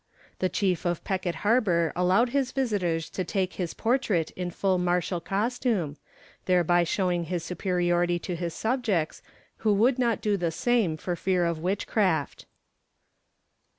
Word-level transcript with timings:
The 0.39 0.49
chief 0.49 0.83
of 0.83 1.03
Peckett 1.03 1.35
Harbour 1.45 1.93
allowed 1.95 2.29
his 2.29 2.51
visitors 2.51 3.07
to 3.11 3.23
take 3.23 3.53
his 3.53 3.75
portrait 3.75 4.31
in 4.31 4.49
full 4.49 4.79
martial 4.79 5.19
costume, 5.21 5.95
thereby 6.47 6.83
showing 6.85 7.25
his 7.25 7.43
superiority 7.45 8.17
to 8.17 8.35
his 8.35 8.55
subjects, 8.55 9.21
who 9.57 9.71
would 9.75 9.99
not 9.99 10.19
do 10.19 10.37
the 10.37 10.49
same 10.49 10.97
for 10.97 11.15
fear 11.15 11.45
of 11.45 11.59
witchcraft. 11.59 12.47